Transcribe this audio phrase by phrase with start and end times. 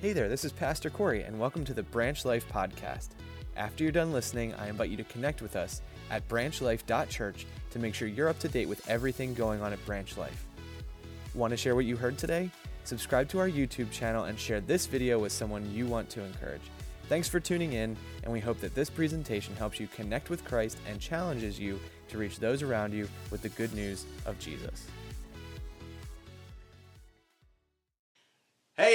[0.00, 3.08] Hey there, this is Pastor Corey, and welcome to the Branch Life Podcast.
[3.54, 7.94] After you're done listening, I invite you to connect with us at branchlife.church to make
[7.94, 10.46] sure you're up to date with everything going on at Branch Life.
[11.34, 12.50] Want to share what you heard today?
[12.84, 16.62] Subscribe to our YouTube channel and share this video with someone you want to encourage.
[17.10, 20.78] Thanks for tuning in, and we hope that this presentation helps you connect with Christ
[20.88, 21.78] and challenges you
[22.08, 24.86] to reach those around you with the good news of Jesus.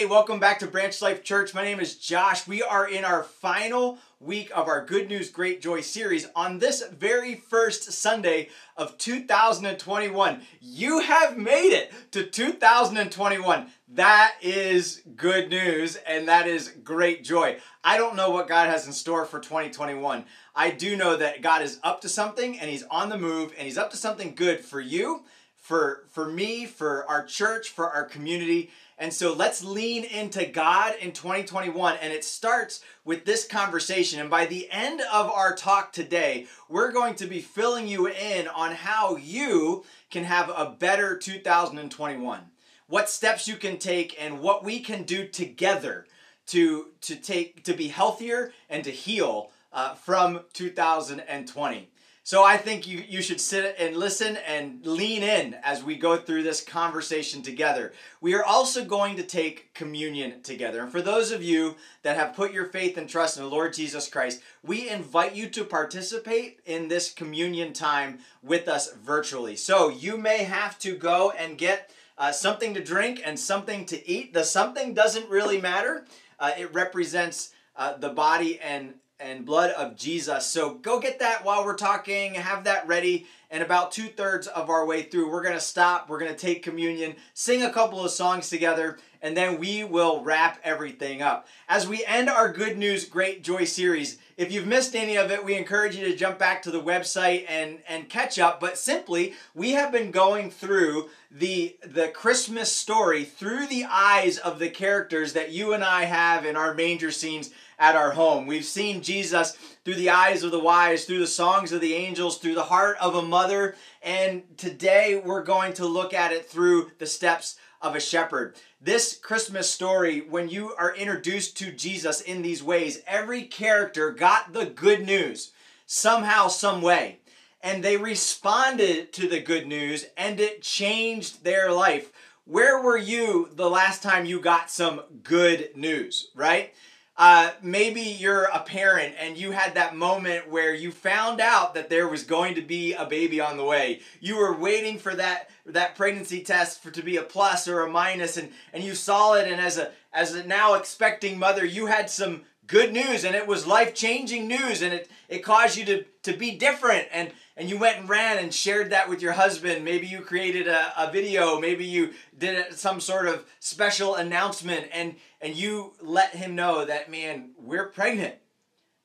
[0.09, 1.55] Welcome back to Branch Life Church.
[1.55, 2.47] My name is Josh.
[2.47, 6.83] We are in our final week of our Good News, Great Joy series on this
[6.87, 10.41] very first Sunday of 2021.
[10.61, 13.67] You have made it to 2021.
[13.89, 17.57] That is good news and that is great joy.
[17.83, 20.23] I don't know what God has in store for 2021.
[20.55, 23.65] I do know that God is up to something and He's on the move and
[23.65, 25.23] He's up to something good for you,
[25.55, 28.69] for, for me, for our church, for our community.
[28.97, 31.97] And so let's lean into God in 2021.
[32.01, 34.19] And it starts with this conversation.
[34.19, 38.47] And by the end of our talk today, we're going to be filling you in
[38.47, 42.39] on how you can have a better 2021.
[42.87, 46.05] What steps you can take and what we can do together
[46.47, 51.89] to, to take to be healthier and to heal uh, from 2020.
[52.25, 56.17] So I think you, you should sit and listen and lean in as we go
[56.17, 57.93] through this conversation together.
[58.19, 60.81] We are also going to take communion together.
[60.81, 63.75] And for those of you that have put your faith and trust in the Lord
[63.75, 69.55] Jesus Christ, we invite you to participate in this communion time with us virtually.
[69.55, 74.09] So you may have to go and get uh, something to drink and something to
[74.09, 74.33] eat.
[74.33, 76.05] The something doesn't really matter.
[76.39, 80.45] Uh, it represents uh, the body and and blood of Jesus.
[80.45, 83.27] So go get that while we're talking, have that ready.
[83.49, 86.37] And about two thirds of our way through, we're going to stop, we're going to
[86.37, 91.47] take communion, sing a couple of songs together, and then we will wrap everything up.
[91.67, 95.43] As we end our Good News Great Joy series, if you've missed any of it,
[95.43, 98.59] we encourage you to jump back to the website and, and catch up.
[98.59, 104.59] But simply, we have been going through the, the Christmas story through the eyes of
[104.59, 107.49] the characters that you and I have in our manger scenes
[107.79, 108.45] at our home.
[108.45, 112.37] We've seen Jesus through the eyes of the wise, through the songs of the angels,
[112.37, 116.91] through the heart of a mother, and today we're going to look at it through
[116.99, 118.55] the steps of a shepherd.
[118.81, 124.53] This Christmas story, when you are introduced to Jesus in these ways, every character got
[124.53, 125.51] the good news
[125.85, 127.19] somehow, some way.
[127.61, 132.11] And they responded to the good news and it changed their life.
[132.45, 136.73] Where were you the last time you got some good news, right?
[137.17, 141.89] Uh, maybe you're a parent and you had that moment where you found out that
[141.89, 144.01] there was going to be a baby on the way.
[144.19, 147.89] You were waiting for that that pregnancy test for to be a plus or a
[147.89, 149.49] minus, and and you saw it.
[149.49, 153.47] And as a as a now expecting mother, you had some good news, and it
[153.47, 157.69] was life changing news, and it it caused you to to be different and and
[157.69, 159.85] you went and ran and shared that with your husband.
[159.85, 165.15] Maybe you created a, a video, maybe you did some sort of special announcement and
[165.41, 168.35] and you let him know that man, we're pregnant.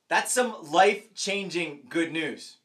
[0.09, 2.57] That's some life-changing good news.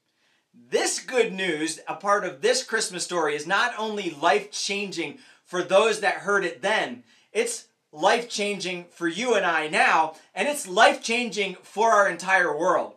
[0.70, 6.00] This good news, a part of this Christmas story is not only life-changing for those
[6.00, 11.92] that heard it then, it's life-changing for you and I now, and it's life-changing for
[11.92, 12.94] our entire world.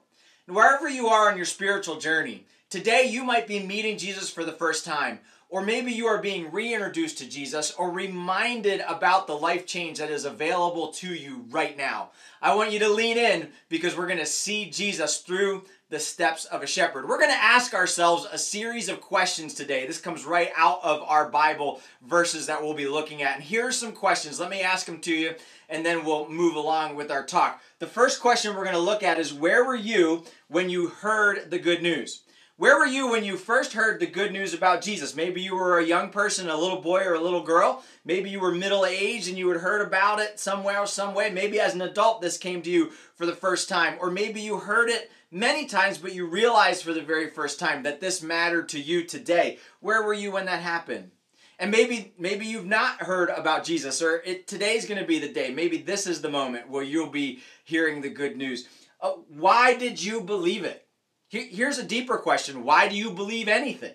[0.47, 4.45] And wherever you are on your spiritual journey, Today, you might be meeting Jesus for
[4.45, 9.33] the first time, or maybe you are being reintroduced to Jesus or reminded about the
[9.33, 12.11] life change that is available to you right now.
[12.43, 16.45] I want you to lean in because we're going to see Jesus through the steps
[16.45, 17.09] of a shepherd.
[17.09, 19.87] We're going to ask ourselves a series of questions today.
[19.87, 23.37] This comes right out of our Bible verses that we'll be looking at.
[23.37, 24.39] And here are some questions.
[24.39, 25.35] Let me ask them to you
[25.71, 27.63] and then we'll move along with our talk.
[27.79, 31.51] The first question we're going to look at is Where were you when you heard
[31.51, 32.23] the good news?
[32.59, 35.15] Where were you when you first heard the good news about Jesus?
[35.15, 37.85] Maybe you were a young person, a little boy or a little girl.
[38.05, 41.31] Maybe you were middle aged and you had heard about it somewhere, some way.
[41.31, 43.97] Maybe as an adult this came to you for the first time.
[44.01, 47.83] Or maybe you heard it many times, but you realized for the very first time
[47.83, 49.59] that this mattered to you today.
[49.81, 51.11] Where were you when that happened?
[51.59, 55.33] And maybe maybe you've not heard about Jesus, or it, today's going to be the
[55.33, 55.53] day.
[55.53, 58.69] Maybe this is the moment where you'll be hearing the good news.
[59.01, 60.87] Uh, why did you believe it?
[61.29, 63.95] Here's a deeper question Why do you believe anything?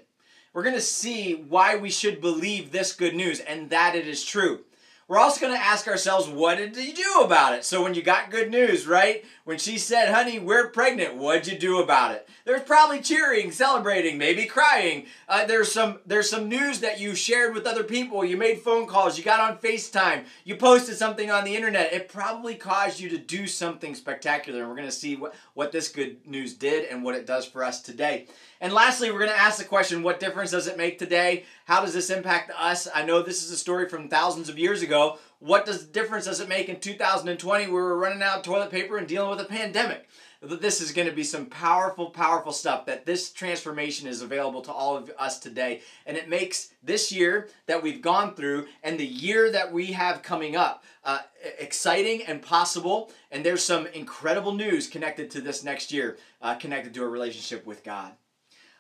[0.54, 4.24] We're going to see why we should believe this good news and that it is
[4.24, 4.66] true.
[5.08, 7.66] We're also going to ask ourselves, what did you do about it?
[7.66, 9.26] So when you got good news, right?
[9.44, 12.28] When she said, honey, we're pregnant, what'd you do about it?
[12.46, 15.06] There's probably cheering, celebrating, maybe crying.
[15.30, 18.26] Uh, there's some there's some news that you shared with other people.
[18.26, 19.18] You made phone calls.
[19.18, 20.26] You got on FaceTime.
[20.44, 21.94] You posted something on the internet.
[21.94, 24.60] It probably caused you to do something spectacular.
[24.60, 27.46] And we're going to see what, what this good news did and what it does
[27.46, 28.28] for us today.
[28.64, 31.44] And lastly, we're going to ask the question what difference does it make today?
[31.66, 32.88] How does this impact us?
[32.96, 35.18] I know this is a story from thousands of years ago.
[35.40, 38.98] What does difference does it make in 2020 where we're running out of toilet paper
[38.98, 40.08] and dealing with a pandemic?
[40.42, 44.72] This is going to be some powerful, powerful stuff that this transformation is available to
[44.72, 45.82] all of us today.
[46.06, 50.24] And it makes this year that we've gone through and the year that we have
[50.24, 51.20] coming up uh,
[51.60, 53.12] exciting and possible.
[53.30, 57.66] And there's some incredible news connected to this next year, uh, connected to a relationship
[57.66, 58.14] with God.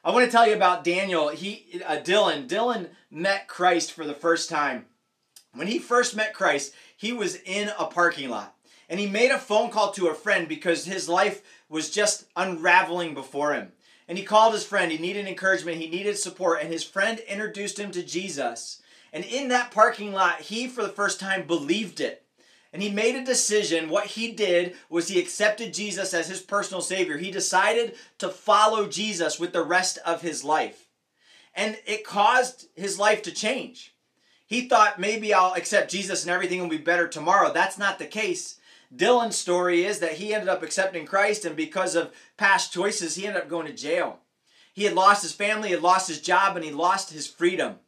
[0.06, 1.30] I want to tell you about Daniel.
[1.30, 2.48] He, uh, Dylan.
[2.50, 4.86] Dylan met Christ for the first time.
[5.54, 8.56] When he first met Christ, he was in a parking lot,
[8.90, 13.14] and he made a phone call to a friend because his life was just unraveling
[13.14, 13.72] before him.
[14.08, 14.92] And he called his friend.
[14.92, 15.78] He needed encouragement.
[15.78, 18.82] He needed support, and his friend introduced him to Jesus.
[19.14, 22.23] And in that parking lot, he, for the first time, believed it
[22.74, 23.88] and he made a decision.
[23.88, 27.18] What he did was he accepted Jesus as his personal Savior.
[27.18, 30.90] He decided to follow Jesus with the rest of his life.
[31.54, 33.96] And it caused his life to change.
[34.48, 37.54] He thought maybe I'll accept Jesus and everything will be better tomorrow.
[37.54, 38.58] That's not the case.
[38.96, 43.25] Dylan's story is that he ended up accepting Christ, and because of past choices, he
[43.25, 44.20] ended up going to jail.
[44.72, 47.80] He had lost his family, he had lost his job, and he lost his freedom.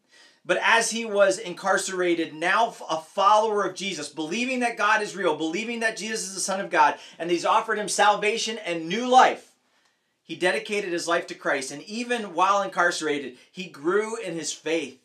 [0.46, 5.36] But as he was incarcerated, now a follower of Jesus, believing that God is real,
[5.36, 9.10] believing that Jesus is the Son of God, and he's offered him salvation and new
[9.10, 9.54] life,
[10.24, 11.72] he dedicated his life to Christ.
[11.72, 15.00] And even while incarcerated, he grew in his faith.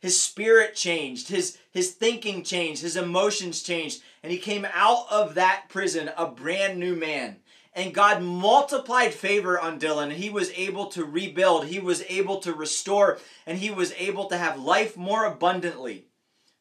[0.00, 5.34] His spirit changed, his, his thinking changed, his emotions changed, and he came out of
[5.34, 7.36] that prison a brand new man
[7.72, 10.04] and God multiplied favor on Dylan.
[10.04, 14.26] And he was able to rebuild, he was able to restore, and he was able
[14.26, 16.06] to have life more abundantly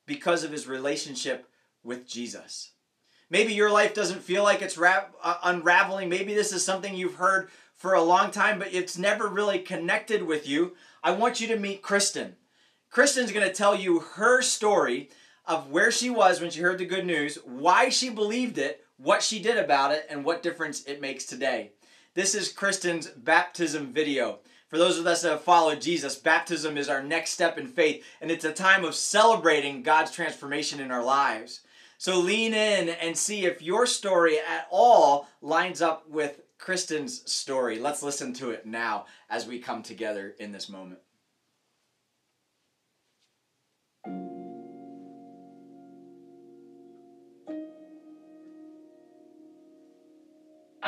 [0.06, 1.48] because of his relationship
[1.84, 2.72] with Jesus.
[3.30, 6.10] Maybe your life doesn't feel like it's ra- uh, unraveling.
[6.10, 10.24] Maybe this is something you've heard for a long time, but it's never really connected
[10.24, 10.76] with you.
[11.04, 12.36] I want you to meet Kristen.
[12.90, 15.10] Kristen's going to tell you her story
[15.46, 19.24] of where she was when she heard the good news, why she believed it, what
[19.24, 21.72] she did about it, and what difference it makes today.
[22.14, 24.40] This is Kristen's baptism video.
[24.68, 28.06] For those of us that have followed Jesus, baptism is our next step in faith,
[28.22, 31.62] and it's a time of celebrating God's transformation in our lives.
[31.98, 37.80] So lean in and see if your story at all lines up with Kristen's story.
[37.80, 41.00] Let's listen to it now as we come together in this moment.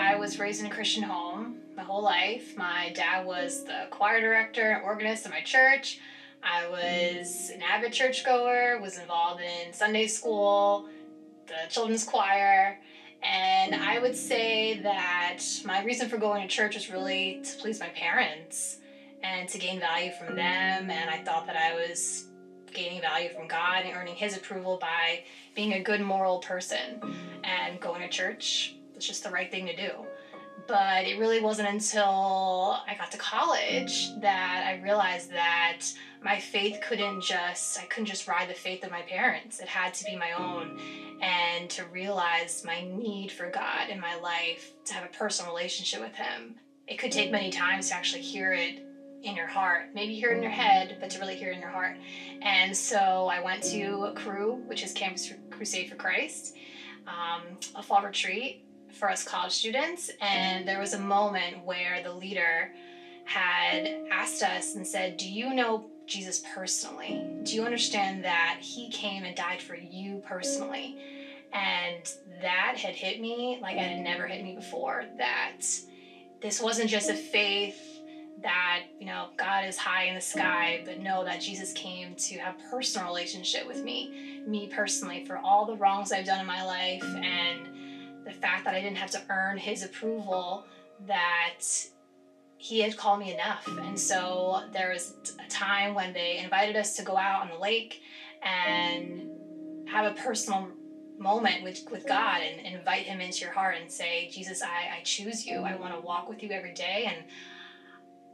[0.01, 2.57] I was raised in a Christian home my whole life.
[2.57, 6.00] My dad was the choir director and organist in my church.
[6.42, 10.89] I was an avid churchgoer, was involved in Sunday school,
[11.45, 12.80] the children's choir,
[13.21, 17.80] and I would say that my reason for going to church was really to please
[17.80, 18.77] my parents
[19.21, 20.89] and to gain value from them.
[20.89, 22.25] And I thought that I was
[22.74, 25.21] gaining value from God and earning His approval by
[25.54, 27.00] being a good moral person
[27.44, 29.89] and going to church it's just the right thing to do.
[30.68, 35.81] But it really wasn't until I got to college that I realized that
[36.24, 39.59] my faith couldn't just, I couldn't just ride the faith of my parents.
[39.59, 40.80] It had to be my own.
[41.19, 45.99] And to realize my need for God in my life, to have a personal relationship
[45.99, 46.56] with Him.
[46.87, 48.83] It could take many times to actually hear it
[49.23, 49.95] in your heart.
[49.95, 51.97] Maybe hear it in your head, but to really hear it in your heart.
[52.44, 56.56] And so I went to Cru, which is Campus Crusade for Christ,
[57.07, 62.14] um, a fall retreat for us college students, and there was a moment where the
[62.14, 62.71] leader
[63.26, 67.24] had asked us and said, Do you know Jesus personally?
[67.44, 70.98] Do you understand that he came and died for you personally?
[71.54, 75.06] And that had hit me like it had never hit me before.
[75.18, 75.62] That
[76.42, 77.80] this wasn't just a faith
[78.42, 82.38] that, you know, God is high in the sky, but know that Jesus came to
[82.40, 86.64] have personal relationship with me, me personally, for all the wrongs I've done in my
[86.66, 87.68] life and
[88.25, 90.66] the fact that I didn't have to earn his approval,
[91.07, 91.61] that
[92.57, 93.68] he had called me enough.
[93.68, 97.57] And so there was a time when they invited us to go out on the
[97.57, 98.01] lake
[98.44, 99.30] and
[99.90, 100.69] have a personal
[101.18, 105.01] moment with, with God and, invite him into your heart and say, Jesus, I, I
[105.04, 105.61] choose you.
[105.61, 107.06] I want to walk with you every day.
[107.07, 107.25] And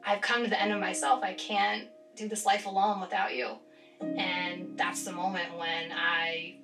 [0.05, 1.23] I've come to the end of myself.
[1.23, 3.55] I can't do this life alone without you.
[4.01, 6.55] And that's the moment when I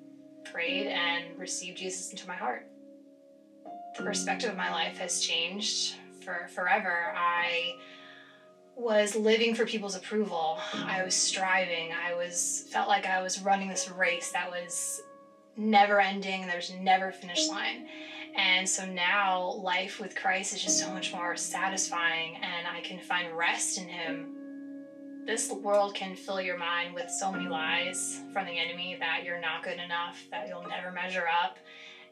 [0.45, 2.67] prayed and received Jesus into my heart.
[3.97, 7.13] The perspective of my life has changed for forever.
[7.15, 7.75] I
[8.75, 10.57] was living for people's approval.
[10.73, 11.91] I was striving.
[11.91, 15.01] I was felt like I was running this race that was
[15.55, 16.47] never ending.
[16.47, 17.87] There was never a finish line.
[18.35, 22.99] And so now life with Christ is just so much more satisfying and I can
[22.99, 24.35] find rest in him.
[25.25, 29.39] This world can fill your mind with so many lies from the enemy that you're
[29.39, 31.59] not good enough, that you'll never measure up.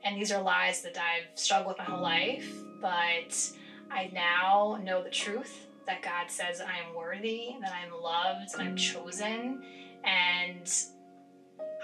[0.03, 3.51] And these are lies that I've struggled with my whole life, but
[3.91, 8.61] I now know the truth that God says I am worthy, that I'm loved, and
[8.61, 9.63] I'm chosen,
[10.03, 10.73] and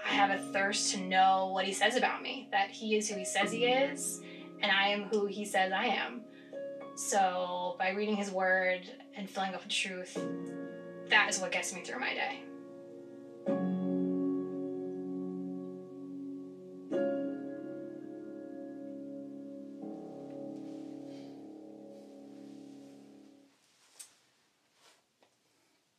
[0.06, 3.18] I have a thirst to know what He says about me, that He is who
[3.18, 4.22] He says He is,
[4.62, 6.22] and I am who He says I am.
[6.96, 8.82] So, by reading His Word
[9.16, 10.18] and filling up with truth,
[11.10, 12.47] that is what gets me through my day.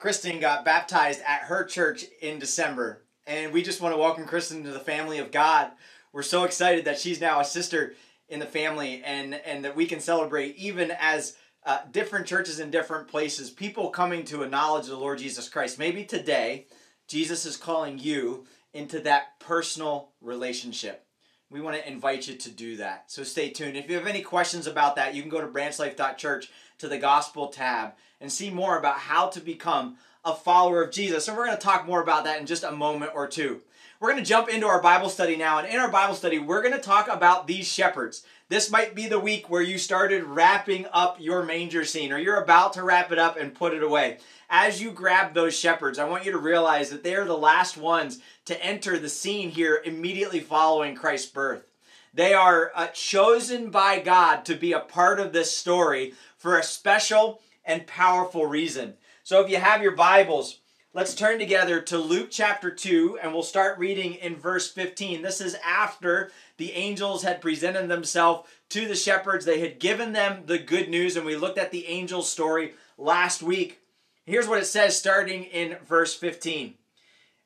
[0.09, 4.65] Kristen got baptized at her church in December, and we just want to welcome Kristen
[4.65, 5.71] to the family of God.
[6.15, 7.93] We're so excited that she's now a sister
[8.27, 11.37] in the family, and and that we can celebrate even as
[11.67, 15.47] uh, different churches in different places, people coming to a knowledge of the Lord Jesus
[15.47, 15.79] Christ.
[15.79, 16.69] Maybe today,
[17.07, 21.05] Jesus is calling you into that personal relationship.
[21.51, 23.11] We want to invite you to do that.
[23.11, 23.77] So stay tuned.
[23.77, 27.49] If you have any questions about that, you can go to branchlife.church to the gospel
[27.49, 31.27] tab and see more about how to become a follower of Jesus.
[31.27, 33.63] And we're going to talk more about that in just a moment or two.
[33.99, 35.59] We're going to jump into our Bible study now.
[35.59, 38.25] And in our Bible study, we're going to talk about these shepherds.
[38.51, 42.43] This might be the week where you started wrapping up your manger scene or you're
[42.43, 44.19] about to wrap it up and put it away.
[44.49, 47.77] As you grab those shepherds, I want you to realize that they are the last
[47.77, 51.71] ones to enter the scene here immediately following Christ's birth.
[52.15, 56.63] They are uh, chosen by God to be a part of this story for a
[56.63, 58.95] special and powerful reason.
[59.25, 60.61] So if you have your Bibles,
[60.95, 65.23] let's turn together to Luke chapter 2 and we'll start reading in verse 15.
[65.23, 69.45] This is after the angels had presented themselves to the shepherds.
[69.45, 73.43] They had given them the good news, and we looked at the angel story last
[73.43, 73.81] week.
[74.25, 76.75] Here's what it says starting in verse 15.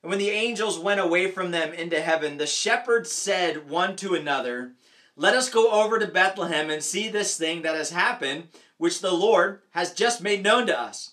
[0.02, 4.14] And when the angels went away from them into heaven, the shepherds said one to
[4.14, 4.72] another,
[5.16, 9.12] Let us go over to Bethlehem and see this thing that has happened which the
[9.12, 11.12] Lord has just made known to us.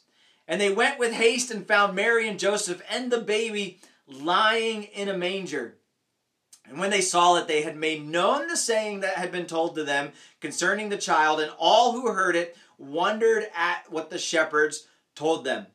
[0.50, 5.08] And they went with haste and found Mary and Joseph and the baby lying in
[5.08, 5.78] a manger.
[6.68, 9.76] And when they saw it, they had made known the saying that had been told
[9.76, 14.88] to them concerning the child, and all who heard it wondered at what the shepherds
[15.16, 15.68] told them.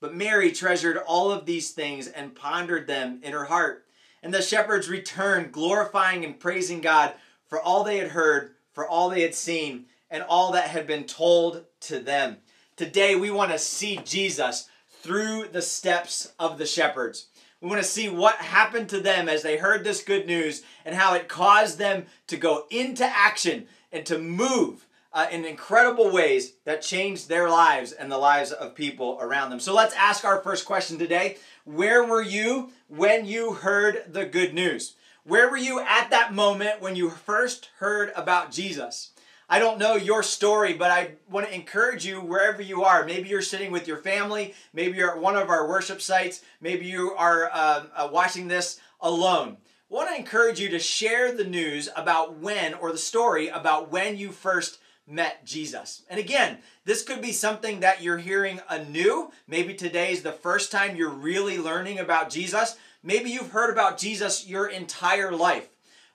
[0.00, 3.86] But Mary treasured all of these things and pondered them in her heart.
[4.24, 7.14] And the shepherds returned, glorifying and praising God
[7.46, 11.04] for all they had heard, for all they had seen and all that had been
[11.04, 12.38] told to them.
[12.76, 14.68] Today, we want to see Jesus
[15.00, 17.28] through the steps of the shepherds.
[17.62, 20.94] We want to see what happened to them as they heard this good news and
[20.94, 26.52] how it caused them to go into action and to move uh, in incredible ways
[26.66, 29.60] that changed their lives and the lives of people around them.
[29.60, 34.52] So let's ask our first question today Where were you when you heard the good
[34.52, 34.96] news?
[35.24, 39.12] Where were you at that moment when you first heard about Jesus?
[39.48, 43.04] I don't know your story, but I want to encourage you wherever you are.
[43.04, 44.54] Maybe you're sitting with your family.
[44.72, 46.42] Maybe you're at one of our worship sites.
[46.60, 49.58] Maybe you are um, uh, watching this alone.
[49.88, 53.92] I want to encourage you to share the news about when, or the story about
[53.92, 56.02] when you first met Jesus.
[56.10, 59.30] And again, this could be something that you're hearing anew.
[59.46, 62.76] Maybe today is the first time you're really learning about Jesus.
[63.04, 65.68] Maybe you've heard about Jesus your entire life.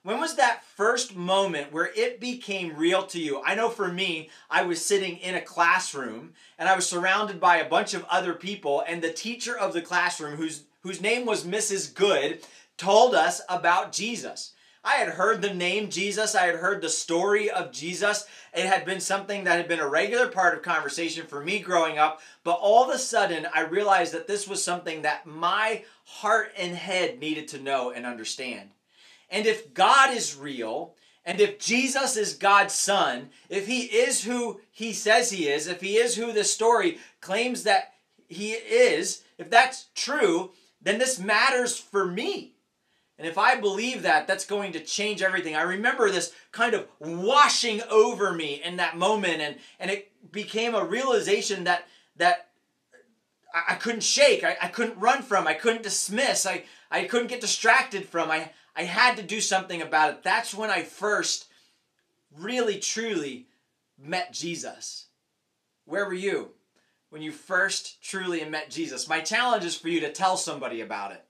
[0.04, 3.40] When was that first moment where it became real to you?
[3.46, 7.58] I know for me, I was sitting in a classroom and I was surrounded by
[7.58, 11.44] a bunch of other people, and the teacher of the classroom, whose, whose name was
[11.44, 11.94] Mrs.
[11.94, 12.40] Good,
[12.76, 14.54] told us about Jesus.
[14.82, 18.26] I had heard the name Jesus, I had heard the story of Jesus.
[18.52, 21.98] It had been something that had been a regular part of conversation for me growing
[21.98, 26.52] up, but all of a sudden I realized that this was something that my heart
[26.58, 28.70] and head needed to know and understand.
[29.32, 34.60] And if God is real, and if Jesus is God's son, if he is who
[34.70, 37.94] he says he is, if he is who the story claims that
[38.28, 42.52] he is, if that's true, then this matters for me.
[43.18, 45.54] And if I believe that, that's going to change everything.
[45.54, 50.74] I remember this kind of washing over me in that moment, and, and it became
[50.74, 51.86] a realization that
[52.16, 52.48] that
[53.54, 57.28] I, I couldn't shake, I, I couldn't run from, I couldn't dismiss, I, I couldn't
[57.28, 58.30] get distracted from.
[58.30, 60.22] I, I had to do something about it.
[60.22, 61.46] That's when I first
[62.36, 63.46] really truly
[63.98, 65.06] met Jesus.
[65.84, 66.50] Where were you
[67.10, 69.08] when you first truly met Jesus?
[69.08, 71.24] My challenge is for you to tell somebody about it.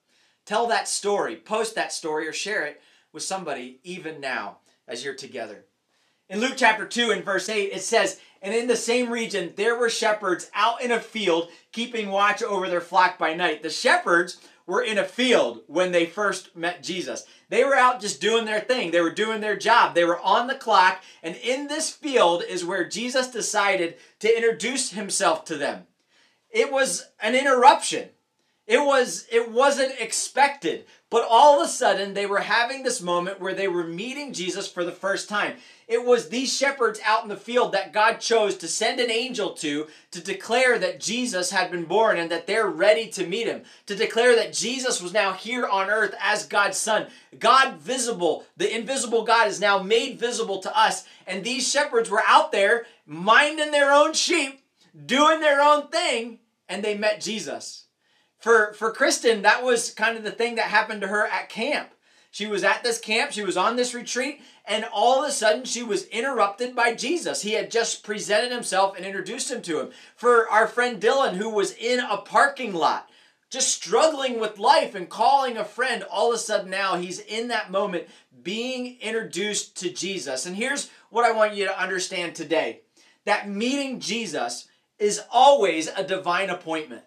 [0.44, 2.80] Tell that story, post that story, or share it
[3.12, 4.58] with somebody even now
[4.88, 5.64] as you're together.
[6.28, 9.76] In Luke chapter 2 and verse 8, it says, And in the same region there
[9.76, 13.62] were shepherds out in a field keeping watch over their flock by night.
[13.62, 17.24] The shepherds were in a field when they first met Jesus.
[17.48, 18.90] They were out just doing their thing.
[18.90, 19.94] They were doing their job.
[19.94, 21.02] They were on the clock.
[21.22, 25.86] And in this field is where Jesus decided to introduce himself to them.
[26.50, 28.10] It was an interruption.
[28.66, 33.38] It was it wasn't expected, but all of a sudden they were having this moment
[33.38, 35.56] where they were meeting Jesus for the first time.
[35.86, 39.50] It was these shepherds out in the field that God chose to send an angel
[39.56, 43.60] to to declare that Jesus had been born and that they're ready to meet him.
[43.88, 47.08] To declare that Jesus was now here on earth as God's son.
[47.38, 51.04] God visible, the invisible God is now made visible to us.
[51.26, 54.62] And these shepherds were out there minding their own sheep,
[55.04, 56.38] doing their own thing,
[56.70, 57.84] and they met Jesus.
[58.42, 61.90] For for Kristen, that was kind of the thing that happened to her at camp.
[62.32, 65.64] She was at this camp, she was on this retreat, and all of a sudden
[65.64, 67.42] she was interrupted by Jesus.
[67.42, 69.90] He had just presented himself and introduced him to him.
[70.16, 73.08] For our friend Dylan, who was in a parking lot,
[73.50, 77.48] just struggling with life and calling a friend, all of a sudden now he's in
[77.48, 78.08] that moment
[78.42, 80.46] being introduced to Jesus.
[80.46, 82.80] And here's what I want you to understand today
[83.24, 84.66] that meeting Jesus
[84.98, 87.04] is always a divine appointment.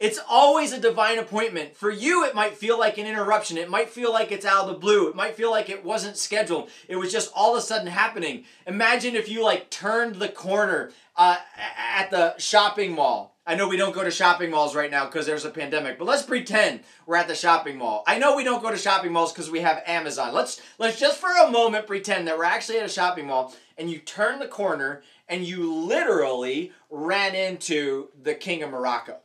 [0.00, 1.76] It's always a divine appointment.
[1.76, 3.58] For you, it might feel like an interruption.
[3.58, 5.08] It might feel like it's out of the blue.
[5.08, 6.70] It might feel like it wasn't scheduled.
[6.88, 8.44] It was just all of a sudden happening.
[8.66, 11.36] Imagine if you like turned the corner uh,
[11.94, 13.36] at the shopping mall.
[13.46, 16.06] I know we don't go to shopping malls right now because there's a pandemic, but
[16.06, 18.02] let's pretend we're at the shopping mall.
[18.06, 20.32] I know we don't go to shopping malls because we have Amazon.
[20.32, 23.90] Let's let's just for a moment pretend that we're actually at a shopping mall and
[23.90, 29.18] you turn the corner and you literally ran into the King of Morocco.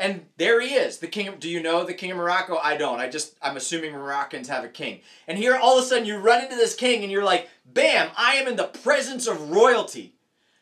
[0.00, 1.28] And there he is, the king.
[1.28, 2.56] Of, do you know the king of Morocco?
[2.56, 3.00] I don't.
[3.00, 5.02] I just I'm assuming Moroccans have a king.
[5.28, 8.10] And here all of a sudden you run into this king and you're like, bam!
[8.16, 10.14] I am in the presence of royalty.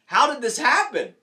[0.06, 1.14] How did this happen?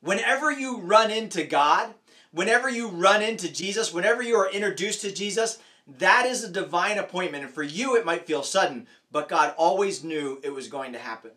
[0.00, 1.92] Whenever you run into God,
[2.32, 5.58] whenever you run into Jesus, whenever you are introduced to Jesus,
[5.98, 7.44] that is a divine appointment.
[7.44, 10.98] And for you, it might feel sudden, but God always knew it was going to
[10.98, 11.32] happen.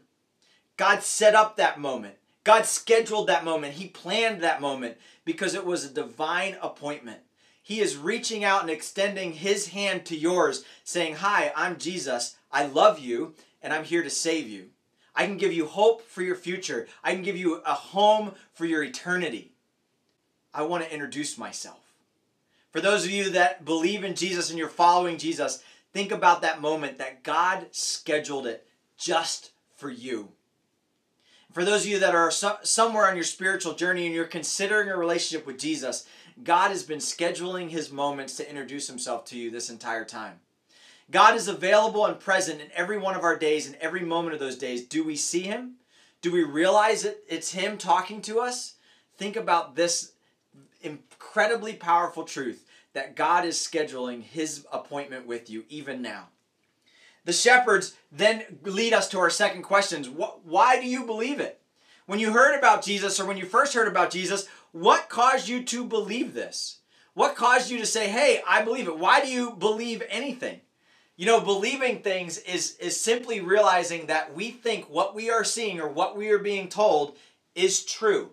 [0.78, 2.16] God set up that moment.
[2.44, 3.76] God scheduled that moment.
[3.76, 7.20] He planned that moment because it was a divine appointment.
[7.62, 12.36] He is reaching out and extending his hand to yours, saying, Hi, I'm Jesus.
[12.52, 14.70] I love you, and I'm here to save you.
[15.16, 16.88] I can give you hope for your future.
[17.04, 19.52] I can give you a home for your eternity.
[20.54, 21.80] I want to introduce myself.
[22.72, 26.62] For those of you that believe in Jesus and you're following Jesus, think about that
[26.62, 30.30] moment that God scheduled it just for you.
[31.54, 34.90] For those of you that are so, somewhere on your spiritual journey and you're considering
[34.90, 36.08] a relationship with Jesus,
[36.44, 40.40] God has been scheduling his moments to introduce himself to you this entire time.
[41.12, 44.40] God is available and present in every one of our days, and every moment of
[44.40, 44.84] those days.
[44.84, 45.76] Do we see him?
[46.24, 48.74] Do we realize that it's him talking to us?
[49.18, 50.14] Think about this
[50.82, 56.30] incredibly powerful truth that God is scheduling his appointment with you even now.
[57.26, 60.10] The shepherds then lead us to our second questions.
[60.10, 61.60] Why do you believe it?
[62.06, 65.64] When you heard about Jesus or when you first heard about Jesus, what caused you
[65.64, 66.80] to believe this?
[67.14, 68.98] What caused you to say, hey, I believe it?
[68.98, 70.60] Why do you believe anything?
[71.16, 75.80] You know, believing things is, is simply realizing that we think what we are seeing
[75.80, 77.16] or what we are being told
[77.54, 78.32] is true.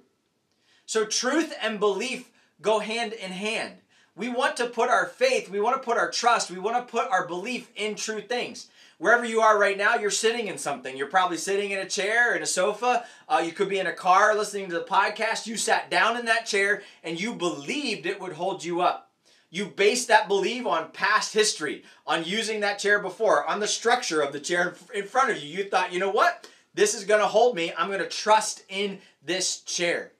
[0.87, 2.31] So, truth and belief
[2.63, 3.75] go hand in hand.
[4.17, 6.91] We want to put our faith, we want to put our trust, we want to
[6.91, 8.69] put our belief in true things
[9.01, 10.95] wherever you are right now, you're sitting in something.
[10.95, 13.07] You're probably sitting in a chair, in a sofa.
[13.27, 15.47] Uh, you could be in a car listening to the podcast.
[15.47, 19.11] You sat down in that chair and you believed it would hold you up.
[19.49, 24.21] You based that belief on past history, on using that chair before, on the structure
[24.21, 25.59] of the chair in front of you.
[25.59, 26.47] You thought, you know what?
[26.75, 27.73] This is going to hold me.
[27.77, 30.13] I'm going to trust in this chair.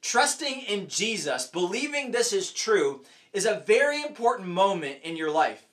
[0.00, 5.66] Trusting in Jesus, believing this is true, is a very important moment in your life.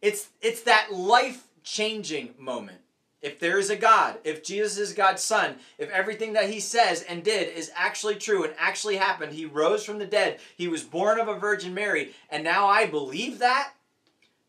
[0.00, 2.78] It's, it's that life changing moment.
[3.20, 7.02] If there is a God, if Jesus is God's son, if everything that he says
[7.02, 10.84] and did is actually true and actually happened, he rose from the dead, he was
[10.84, 13.72] born of a Virgin Mary, and now I believe that,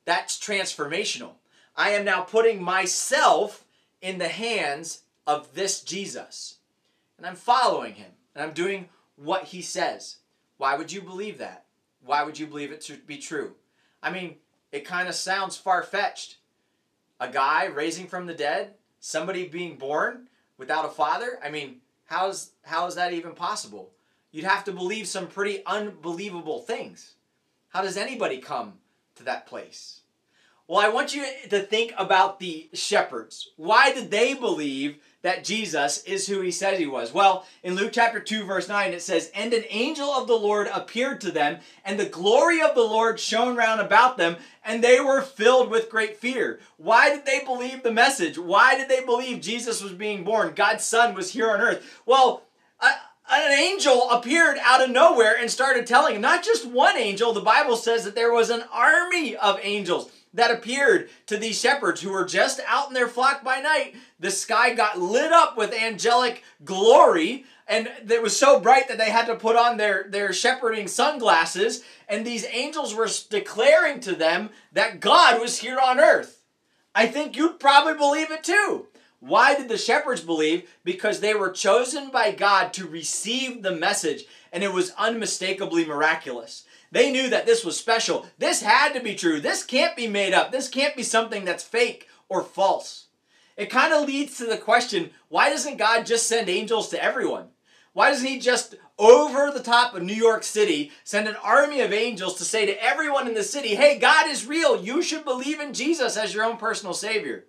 [0.05, 1.31] that's transformational.
[1.75, 3.65] I am now putting myself
[4.01, 6.57] in the hands of this Jesus.
[7.17, 10.17] And I'm following him, and I'm doing what he says.
[10.57, 11.65] Why would you believe that?
[12.05, 13.53] Why would you believe it to be true?
[14.03, 14.35] I mean,
[14.71, 16.37] it kind of sounds far fetched.
[17.19, 20.27] A guy raising from the dead, somebody being born
[20.57, 21.39] without a father?
[21.43, 23.91] I mean, how's how is that even possible?
[24.31, 27.15] You'd have to believe some pretty unbelievable things.
[27.69, 28.73] How does anybody come
[29.15, 30.01] to that place?
[30.67, 33.51] Well, I want you to think about the shepherds.
[33.55, 37.13] Why did they believe that Jesus is who he said he was?
[37.13, 40.69] Well, in Luke chapter 2, verse 9, it says, And an angel of the Lord
[40.73, 45.01] appeared to them, and the glory of the Lord shone round about them, and they
[45.01, 46.61] were filled with great fear.
[46.77, 48.37] Why did they believe the message?
[48.37, 50.53] Why did they believe Jesus was being born?
[50.55, 52.01] God's son was here on earth.
[52.05, 52.43] Well,
[53.29, 57.41] an angel appeared out of nowhere and started telling him, not just one angel, the
[57.41, 62.11] Bible says that there was an army of angels that appeared to these shepherds who
[62.11, 63.95] were just out in their flock by night.
[64.19, 69.09] The sky got lit up with angelic glory, and it was so bright that they
[69.09, 71.83] had to put on their, their shepherding sunglasses.
[72.07, 76.43] And these angels were declaring to them that God was here on earth.
[76.93, 78.87] I think you'd probably believe it too.
[79.19, 80.69] Why did the shepherds believe?
[80.83, 86.65] Because they were chosen by God to receive the message, and it was unmistakably miraculous.
[86.91, 88.25] They knew that this was special.
[88.37, 89.39] This had to be true.
[89.39, 90.51] This can't be made up.
[90.51, 93.07] This can't be something that's fake or false.
[93.57, 97.47] It kind of leads to the question why doesn't God just send angels to everyone?
[97.93, 101.91] Why doesn't He just, over the top of New York City, send an army of
[101.91, 104.79] angels to say to everyone in the city, hey, God is real.
[104.79, 107.45] You should believe in Jesus as your own personal Savior?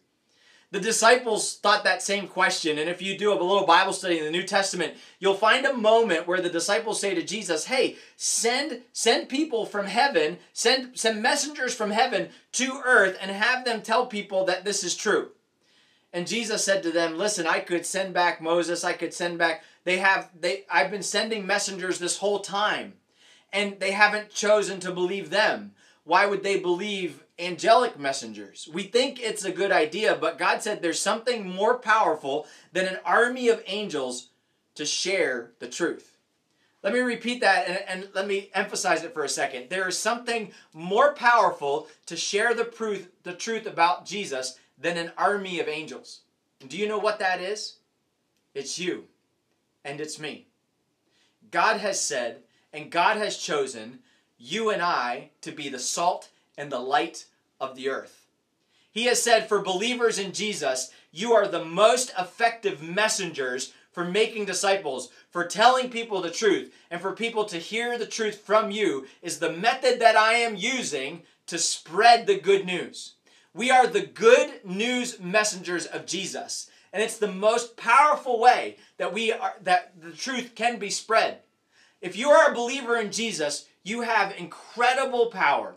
[0.70, 2.78] The disciples thought that same question.
[2.78, 5.72] And if you do a little Bible study in the New Testament, you'll find a
[5.72, 11.22] moment where the disciples say to Jesus, Hey, send, send people from heaven, send, send
[11.22, 15.30] messengers from heaven to earth and have them tell people that this is true.
[16.12, 19.62] And Jesus said to them, Listen, I could send back Moses, I could send back,
[19.84, 22.94] they have, they, I've been sending messengers this whole time,
[23.52, 25.72] and they haven't chosen to believe them.
[26.04, 28.68] Why would they believe angelic messengers.
[28.72, 32.98] We think it's a good idea, but God said there's something more powerful than an
[33.04, 34.28] army of angels
[34.74, 36.16] to share the truth.
[36.82, 39.68] Let me repeat that and, and, let me emphasize it for a second.
[39.68, 45.12] There is something more powerful to share the truth, the truth about Jesus than an
[45.18, 46.20] army of angels.
[46.66, 47.78] do you know what that is?
[48.54, 49.04] It's you
[49.84, 50.46] and it's me.
[51.50, 54.00] God has said and God has chosen
[54.38, 57.24] you and I to be the salt and the light
[57.58, 58.26] of the earth.
[58.92, 64.44] He has said, for believers in Jesus, you are the most effective messengers for making
[64.44, 69.06] disciples, for telling people the truth, and for people to hear the truth from you
[69.22, 73.14] is the method that I am using to spread the good news.
[73.54, 76.70] We are the good news messengers of Jesus.
[76.92, 81.38] And it's the most powerful way that we are that the truth can be spread.
[82.00, 85.74] If you are a believer in Jesus, you have incredible power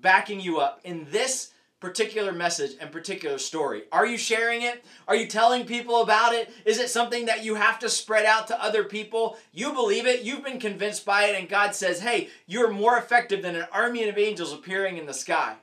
[0.00, 3.82] backing you up in this particular message and particular story?
[3.92, 4.84] Are you sharing it?
[5.06, 6.50] Are you telling people about it?
[6.64, 9.36] Is it something that you have to spread out to other people?
[9.52, 13.42] You believe it, you've been convinced by it, and God says, hey, you're more effective
[13.42, 15.56] than an army of angels appearing in the sky.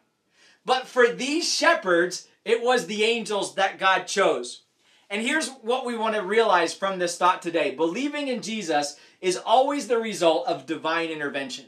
[0.65, 4.63] But for these shepherds, it was the angels that God chose.
[5.09, 9.37] And here's what we want to realize from this thought today believing in Jesus is
[9.37, 11.65] always the result of divine intervention.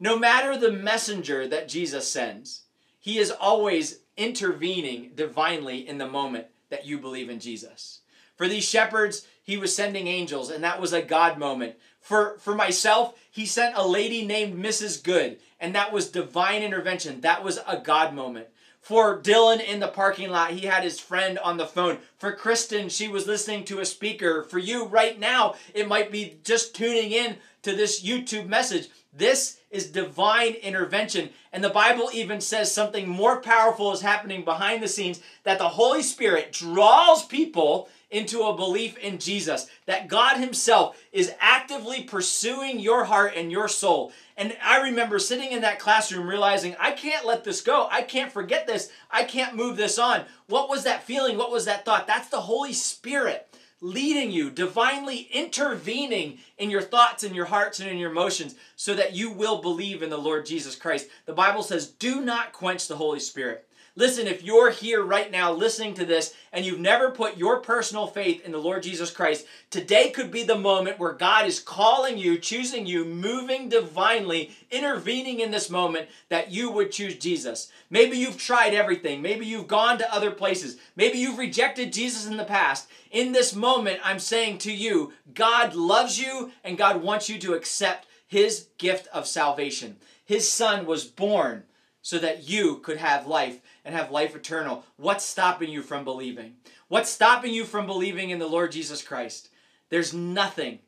[0.00, 2.62] No matter the messenger that Jesus sends,
[3.00, 8.00] he is always intervening divinely in the moment that you believe in Jesus.
[8.36, 11.76] For these shepherds, he was sending angels, and that was a God moment.
[12.00, 15.02] For, for myself, he sent a lady named Mrs.
[15.02, 17.22] Good, and that was divine intervention.
[17.22, 18.48] That was a God moment.
[18.80, 21.98] For Dylan in the parking lot, he had his friend on the phone.
[22.16, 24.44] For Kristen, she was listening to a speaker.
[24.44, 28.88] For you right now, it might be just tuning in to this YouTube message.
[29.12, 31.30] This is divine intervention.
[31.52, 35.68] And the Bible even says something more powerful is happening behind the scenes that the
[35.68, 42.80] Holy Spirit draws people into a belief in Jesus, that God Himself is actively pursuing
[42.80, 44.12] your heart and your soul.
[44.36, 47.86] And I remember sitting in that classroom realizing, I can't let this go.
[47.90, 48.90] I can't forget this.
[49.10, 50.22] I can't move this on.
[50.46, 51.36] What was that feeling?
[51.36, 52.06] What was that thought?
[52.06, 53.47] That's the Holy Spirit
[53.80, 58.94] leading you, divinely intervening in your thoughts and your hearts and in your emotions so
[58.94, 61.08] that you will believe in the Lord Jesus Christ.
[61.26, 63.67] The Bible says, do not quench the Holy Spirit.
[63.98, 68.06] Listen, if you're here right now listening to this and you've never put your personal
[68.06, 72.16] faith in the Lord Jesus Christ, today could be the moment where God is calling
[72.16, 77.72] you, choosing you, moving divinely, intervening in this moment that you would choose Jesus.
[77.90, 79.20] Maybe you've tried everything.
[79.20, 80.76] Maybe you've gone to other places.
[80.94, 82.88] Maybe you've rejected Jesus in the past.
[83.10, 87.54] In this moment, I'm saying to you, God loves you and God wants you to
[87.54, 89.96] accept his gift of salvation.
[90.24, 91.64] His son was born
[92.02, 94.84] so that you could have life and have life eternal.
[94.96, 96.54] What's stopping you from believing?
[96.88, 99.50] What's stopping you from believing in the Lord Jesus Christ?
[99.90, 100.80] There's nothing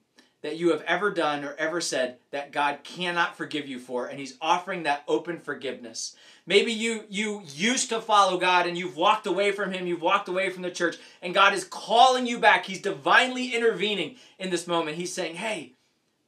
[0.42, 4.18] that you have ever done or ever said that God cannot forgive you for and
[4.18, 6.16] he's offering that open forgiveness.
[6.46, 10.28] Maybe you you used to follow God and you've walked away from him, you've walked
[10.28, 12.64] away from the church and God is calling you back.
[12.64, 14.96] He's divinely intervening in this moment.
[14.96, 15.74] He's saying, "Hey,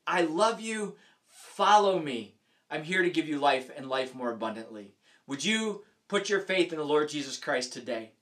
[0.06, 0.96] I love you.
[1.28, 2.34] Follow me.
[2.72, 4.94] I'm here to give you life and life more abundantly."
[5.26, 8.12] Would you put your faith in the Lord Jesus Christ today?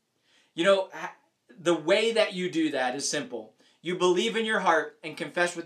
[0.54, 0.90] You know,
[1.48, 3.54] the way that you do that is simple.
[3.80, 5.58] You believe in your heart and confess with